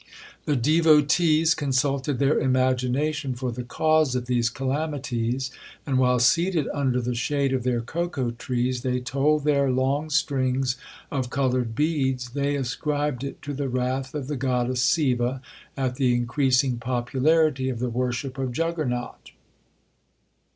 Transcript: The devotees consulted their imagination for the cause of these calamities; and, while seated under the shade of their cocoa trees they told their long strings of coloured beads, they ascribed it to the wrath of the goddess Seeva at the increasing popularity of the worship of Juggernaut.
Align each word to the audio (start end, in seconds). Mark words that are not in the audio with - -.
The 0.45 0.55
devotees 0.55 1.53
consulted 1.53 2.17
their 2.17 2.39
imagination 2.39 3.35
for 3.35 3.51
the 3.51 3.61
cause 3.63 4.15
of 4.15 4.25
these 4.25 4.49
calamities; 4.49 5.51
and, 5.85 5.99
while 5.99 6.17
seated 6.17 6.67
under 6.73 6.99
the 6.99 7.13
shade 7.13 7.53
of 7.53 7.61
their 7.61 7.81
cocoa 7.81 8.31
trees 8.31 8.81
they 8.81 8.99
told 8.99 9.43
their 9.43 9.69
long 9.69 10.09
strings 10.09 10.75
of 11.11 11.29
coloured 11.29 11.75
beads, 11.75 12.31
they 12.31 12.55
ascribed 12.55 13.23
it 13.23 13.43
to 13.43 13.53
the 13.53 13.69
wrath 13.69 14.15
of 14.15 14.25
the 14.25 14.35
goddess 14.37 14.83
Seeva 14.83 15.39
at 15.77 15.97
the 15.97 16.15
increasing 16.15 16.77
popularity 16.79 17.69
of 17.69 17.77
the 17.77 17.91
worship 17.91 18.39
of 18.39 18.51
Juggernaut. 18.51 19.29